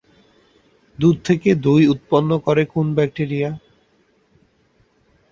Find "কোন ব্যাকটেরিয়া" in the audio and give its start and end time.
2.65-3.49